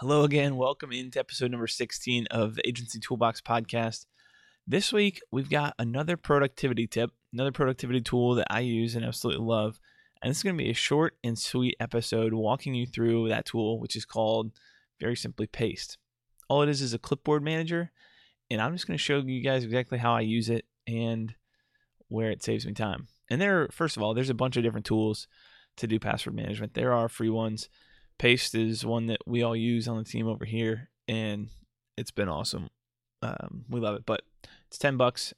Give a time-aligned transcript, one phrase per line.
[0.00, 0.54] Hello again.
[0.54, 4.06] Welcome into episode number 16 of the Agency Toolbox podcast.
[4.64, 9.44] This week, we've got another productivity tip, another productivity tool that I use and absolutely
[9.44, 9.80] love.
[10.22, 13.44] And this is going to be a short and sweet episode walking you through that
[13.44, 14.52] tool, which is called
[15.00, 15.98] very simply Paste.
[16.48, 17.90] All it is is a clipboard manager,
[18.48, 21.34] and I'm just going to show you guys exactly how I use it and
[22.06, 23.08] where it saves me time.
[23.28, 25.26] And there, first of all, there's a bunch of different tools
[25.76, 26.74] to do password management.
[26.74, 27.68] There are free ones.
[28.18, 31.48] Paste is one that we all use on the team over here, and
[31.96, 32.68] it's been awesome.
[33.22, 34.22] Um, we love it, but
[34.66, 35.32] it's ten bucks.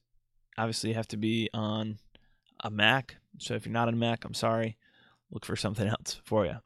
[0.57, 1.99] Obviously, you have to be on
[2.63, 3.17] a Mac.
[3.39, 4.77] So if you're not on a Mac, I'm sorry.
[5.31, 6.57] Look for something else for you.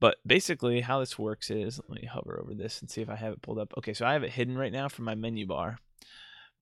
[0.00, 3.16] But basically, how this works is let me hover over this and see if I
[3.16, 3.72] have it pulled up.
[3.78, 5.78] Okay, so I have it hidden right now from my menu bar,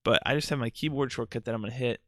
[0.05, 2.01] but I just have my keyboard shortcut that I'm going to hit,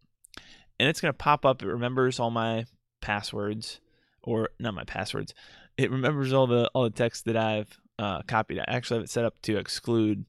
[0.79, 1.63] and it's going to pop up.
[1.63, 2.67] It remembers all my
[3.01, 3.81] passwords,
[4.27, 5.33] or not my passwords.
[5.79, 8.59] It remembers all the all the text that I've uh, copied.
[8.59, 10.27] I actually have it set up to exclude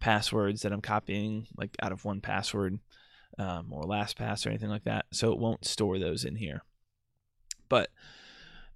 [0.00, 2.78] passwords that I'm copying, like out of 1Password
[3.38, 5.06] um, or LastPass or anything like that.
[5.12, 6.62] So it won't store those in here.
[7.68, 7.90] But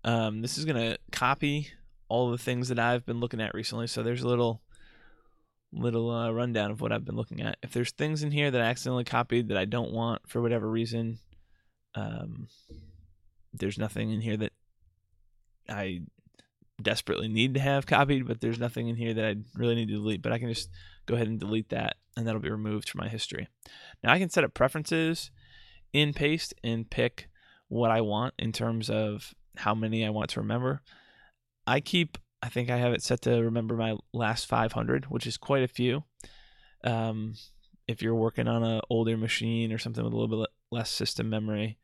[0.05, 1.69] um, this is to copy
[2.09, 3.87] all the things that I've been looking at recently.
[3.87, 4.63] So there's a little
[5.75, 7.57] little uh, rundown of what I've been looking at.
[7.63, 10.69] If there's things in here that I accidentally copied that I don't want for whatever
[10.69, 11.19] reason,
[11.95, 12.49] um,
[13.53, 14.53] there's nothing in here that
[15.69, 16.01] I
[16.81, 19.95] desperately need to have copied, but there's nothing in here that I really need to
[19.95, 20.23] delete.
[20.23, 20.71] But I can just
[21.07, 23.49] go ahead and delete that, and that'll be removed from my history.
[24.03, 25.31] Now I can set up preferences
[25.93, 27.29] in Paste and pick
[27.69, 30.83] what I want in terms of how many I want to remember.
[31.67, 35.37] I keep, I think I have it set to remember my last 500, which is
[35.37, 36.05] quite a few.
[36.85, 37.35] Um,
[37.87, 41.29] if you're working on an older machine or something with a little bit less system
[41.31, 41.79] memory,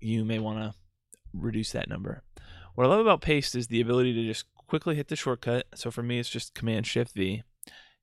[0.00, 0.74] you may want to
[1.32, 2.22] reduce that number.
[2.74, 5.66] What I love about Paste is the ability to just quickly hit the shortcut.
[5.74, 7.42] So for me, it's just Command Shift V.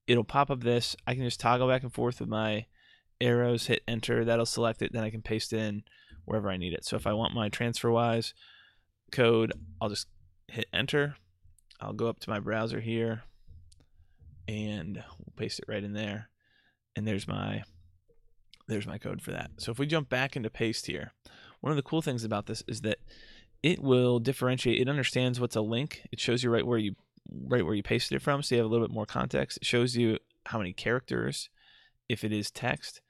[0.05, 0.95] It'll pop up this.
[1.05, 2.65] I can just toggle back and forth with my
[3.19, 4.23] arrows, hit enter.
[4.23, 4.93] That'll select it.
[4.93, 5.83] Then I can paste in
[6.25, 6.85] wherever I need it.
[6.85, 8.33] So if I want my TransferWise
[9.11, 10.07] code, I'll just
[10.47, 11.15] hit enter.
[11.79, 13.23] I'll go up to my browser here
[14.47, 16.29] and we'll paste it right in there.
[16.95, 17.63] And there's my
[18.67, 19.51] there's my code for that.
[19.57, 21.13] So if we jump back into paste here,
[21.61, 22.99] one of the cool things about this is that
[23.63, 24.79] it will differentiate.
[24.79, 26.01] It understands what's a link.
[26.11, 26.95] It shows you right where you
[27.47, 29.57] right where you pasted it from, so you have a little bit more context.
[29.57, 31.49] It shows you how many characters,
[32.07, 33.01] if it is text.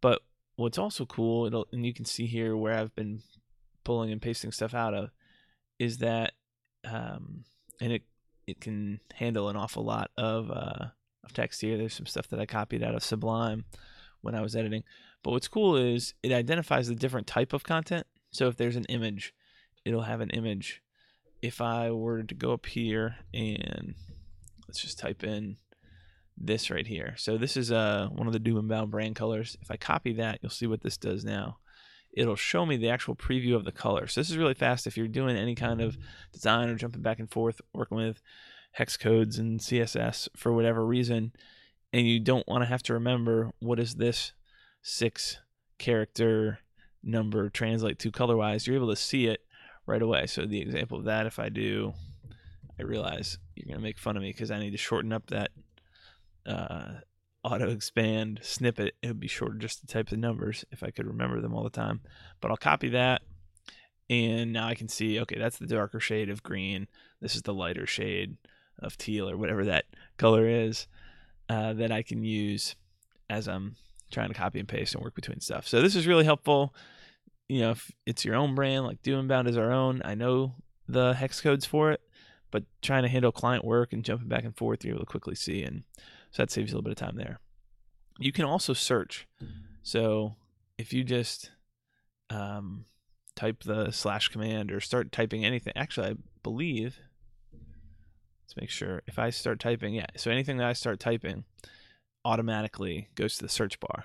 [0.00, 0.22] But
[0.56, 3.22] what's also cool, it'll and you can see here where I've been
[3.84, 5.10] pulling and pasting stuff out of,
[5.78, 6.32] is that,
[6.84, 7.44] um,
[7.80, 8.02] and it
[8.46, 10.86] it can handle an awful lot of uh,
[11.24, 11.76] of text here.
[11.76, 13.64] There's some stuff that I copied out of Sublime
[14.22, 14.84] when I was editing.
[15.22, 18.06] But what's cool is it identifies the different type of content.
[18.30, 19.34] So if there's an image,
[19.84, 20.82] it'll have an image.
[21.42, 23.94] If I were to go up here and
[24.66, 25.56] let's just type in
[26.36, 27.14] this right here.
[27.18, 29.56] So this is uh, one of the Doom and Bound brand colors.
[29.60, 31.58] If I copy that, you'll see what this does now.
[32.12, 34.06] It'll show me the actual preview of the color.
[34.06, 35.96] So this is really fast if you're doing any kind of
[36.32, 38.20] design or jumping back and forth, working with
[38.72, 41.32] hex codes and CSS for whatever reason,
[41.92, 44.32] and you don't want to have to remember what is this
[44.82, 45.38] six
[45.78, 46.60] character
[47.02, 49.40] number translate to color wise, you're able to see it
[49.86, 50.26] right away.
[50.26, 51.94] So the example of that, if I do,
[52.78, 55.26] I realize you're going to make fun of me because I need to shorten up
[55.28, 55.50] that
[56.46, 57.00] uh,
[57.42, 58.94] auto expand snippet.
[59.02, 61.64] It would be shorter just to type the numbers if I could remember them all
[61.64, 62.00] the time.
[62.40, 63.22] But I'll copy that.
[64.08, 66.88] And now I can see, okay, that's the darker shade of green.
[67.20, 68.36] This is the lighter shade
[68.78, 69.84] of teal or whatever that
[70.16, 70.86] color is
[71.48, 72.74] uh, that I can use
[73.28, 73.76] as I'm
[74.10, 75.66] trying to copy and paste and work between stuff.
[75.66, 76.74] So this is really helpful
[77.50, 80.54] you know, if it's your own brand, like Doom Bound is our own, I know
[80.86, 82.00] the hex codes for it,
[82.52, 85.34] but trying to handle client work and jumping back and forth, you're able to quickly
[85.34, 85.64] see.
[85.64, 85.82] And
[86.30, 87.40] so that saves you a little bit of time there.
[88.20, 89.26] You can also search.
[89.82, 90.36] So
[90.78, 91.50] if you just
[92.30, 92.84] um,
[93.34, 97.00] type the slash command or start typing anything, actually, I believe,
[98.44, 99.02] let's make sure.
[99.08, 101.42] If I start typing, yeah, so anything that I start typing
[102.24, 104.04] automatically goes to the search bar.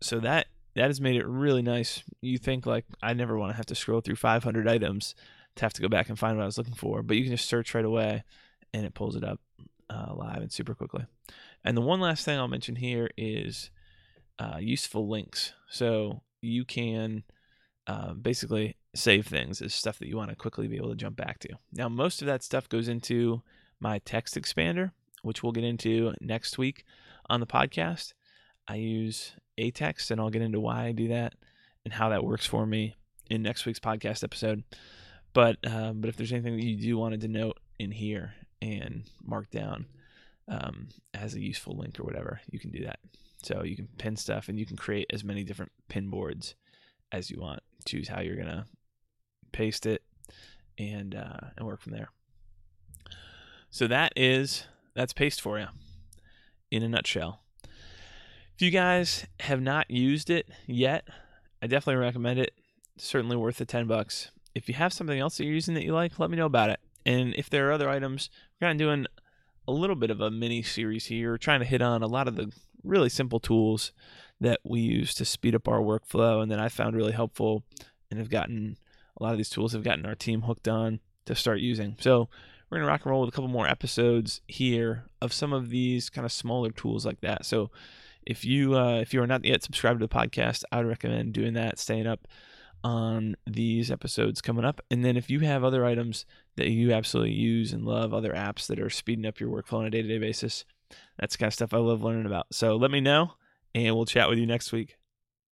[0.00, 2.02] So that that has made it really nice.
[2.20, 5.14] You think like I never want to have to scroll through 500 items
[5.56, 7.32] to have to go back and find what I was looking for, but you can
[7.32, 8.24] just search right away,
[8.74, 9.40] and it pulls it up
[9.88, 11.06] uh, live and super quickly.
[11.64, 13.70] And the one last thing I'll mention here is
[14.38, 15.52] uh, useful links.
[15.70, 17.24] So you can
[17.86, 21.16] uh, basically save things as stuff that you want to quickly be able to jump
[21.16, 21.48] back to.
[21.72, 23.42] Now, most of that stuff goes into
[23.80, 24.92] my text expander,
[25.26, 26.84] which we'll get into next week
[27.28, 28.14] on the podcast.
[28.66, 31.34] I use aText, and I'll get into why I do that
[31.84, 32.96] and how that works for me
[33.28, 34.64] in next week's podcast episode.
[35.34, 38.32] But um, but if there's anything that you do wanted to note in here,
[38.62, 39.86] and mark down
[40.48, 42.40] um, as a useful link or whatever.
[42.50, 42.98] You can do that.
[43.42, 46.54] So you can pin stuff and you can create as many different pin boards
[47.12, 47.60] as you want.
[47.84, 48.66] Choose how you're gonna
[49.52, 50.02] paste it
[50.78, 52.10] and uh, and work from there.
[53.70, 54.64] So that is
[54.96, 55.66] that's paste for you
[56.70, 57.42] in a nutshell.
[58.54, 61.06] If you guys have not used it yet,
[61.62, 62.52] I definitely recommend it.
[62.98, 64.30] certainly worth the 10 bucks.
[64.54, 66.70] If you have something else that you're using that you like, let me know about
[66.70, 66.80] it.
[67.04, 69.06] And if there are other items, we're kind of doing
[69.68, 72.36] a little bit of a mini series here, trying to hit on a lot of
[72.36, 72.50] the
[72.82, 73.92] really simple tools
[74.40, 77.64] that we use to speed up our workflow and that I found really helpful
[78.10, 78.78] and have gotten
[79.18, 81.96] a lot of these tools have gotten our team hooked on to start using.
[82.00, 82.28] So
[82.70, 86.10] we're gonna rock and roll with a couple more episodes here of some of these
[86.10, 87.46] kind of smaller tools like that.
[87.46, 87.70] So
[88.22, 91.32] if you uh, if you are not yet subscribed to the podcast, I would recommend
[91.32, 92.26] doing that, staying up
[92.84, 94.80] on these episodes coming up.
[94.90, 96.26] And then if you have other items
[96.56, 99.86] that you absolutely use and love, other apps that are speeding up your workflow on
[99.86, 100.64] a day to day basis,
[101.18, 102.46] that's kind of stuff I love learning about.
[102.52, 103.32] So let me know,
[103.74, 104.96] and we'll chat with you next week.